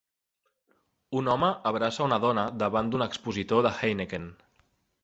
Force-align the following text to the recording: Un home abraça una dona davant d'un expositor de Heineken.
Un 1.21 1.29
home 1.33 1.49
abraça 1.73 2.07
una 2.09 2.19
dona 2.27 2.47
davant 2.65 2.91
d'un 2.95 3.07
expositor 3.09 3.67
de 3.69 3.79
Heineken. 3.79 4.29